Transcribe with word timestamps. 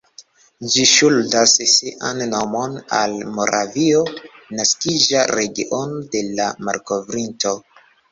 Ĝi 0.75 0.83
ŝuldas 0.91 1.51
sian 1.71 2.23
nomon 2.31 2.73
al 2.99 3.13
Moravio, 3.39 3.99
naskiĝa 4.61 5.27
regiono 5.33 6.01
de 6.17 6.23
la 6.41 6.49
malkovrinto. 6.71 7.53